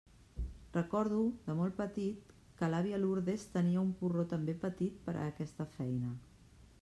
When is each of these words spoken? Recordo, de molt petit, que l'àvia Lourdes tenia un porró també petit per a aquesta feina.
Recordo, 0.75 1.19
de 1.49 1.55
molt 1.59 1.75
petit, 1.81 2.31
que 2.61 2.71
l'àvia 2.73 3.01
Lourdes 3.03 3.45
tenia 3.57 3.83
un 3.89 3.91
porró 4.01 4.25
també 4.35 4.59
petit 4.67 4.97
per 5.09 5.15
a 5.19 5.27
aquesta 5.33 5.69
feina. 5.79 6.15